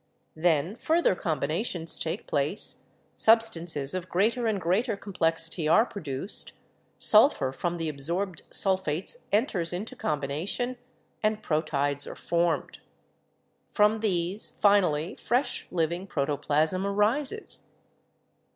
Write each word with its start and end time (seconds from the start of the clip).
Then 0.35 0.75
further 0.75 1.13
combinations 1.13 1.99
take 1.99 2.25
place, 2.25 2.77
substances 3.13 3.93
of 3.93 4.09
greater 4.09 4.47
and 4.47 4.59
greater 4.59 4.97
complexity 4.97 5.67
are 5.67 5.85
produced, 5.85 6.53
sulphur 6.97 7.51
from 7.51 7.77
the 7.77 7.87
absorbed 7.87 8.41
sulphates 8.49 9.17
enters 9.31 9.71
into 9.71 9.95
combination 9.95 10.77
and 11.21 11.43
proteids 11.43 12.07
are 12.07 12.15
formed. 12.15 12.79
From 13.69 13.99
these 13.99 14.49
finally 14.59 15.13
fresh 15.13 15.67
living 15.69 16.07
pro 16.07 16.25
toplasm 16.25 16.83
arises. 16.83 17.67